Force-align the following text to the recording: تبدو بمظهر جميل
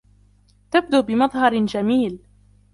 تبدو 0.71 1.01
بمظهر 1.01 1.65
جميل 1.65 2.19